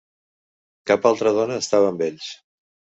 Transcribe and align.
Cap 0.93 1.07
altra 1.11 1.37
dona 1.37 1.61
estava 1.67 1.95
amb 1.95 2.05
ells. 2.11 2.35